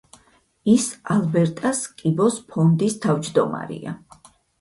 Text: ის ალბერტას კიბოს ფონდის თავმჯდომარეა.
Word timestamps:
ის 0.71 0.85
ალბერტას 1.15 1.81
კიბოს 1.99 2.37
ფონდის 2.53 2.97
თავმჯდომარეა. 3.05 3.95